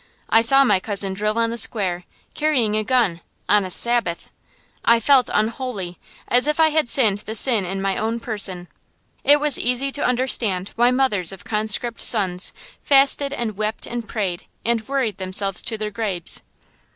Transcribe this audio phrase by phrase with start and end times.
[0.31, 4.31] I saw my cousin drill on the square, carrying a gun, on a Sabbath.
[4.83, 8.67] I felt unholy, as if I had sinned the sin in my own person.
[9.23, 12.51] It was easy to understand why mothers of conscript sons
[12.81, 16.41] fasted and wept and prayed and worried themselves to their graves.